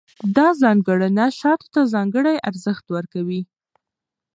[0.35, 3.41] دا ځانګړنه شاتو ته ځانګړی ارزښت ورکوي.